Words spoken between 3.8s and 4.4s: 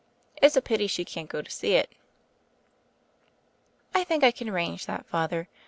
"I think we